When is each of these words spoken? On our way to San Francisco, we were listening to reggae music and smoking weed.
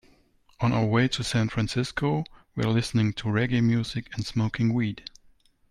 On 0.61 0.73
our 0.73 0.87
way 0.87 1.07
to 1.09 1.23
San 1.23 1.47
Francisco, 1.49 2.23
we 2.55 2.65
were 2.65 2.71
listening 2.71 3.13
to 3.13 3.25
reggae 3.27 3.61
music 3.63 4.07
and 4.15 4.25
smoking 4.25 4.73
weed. 4.73 5.07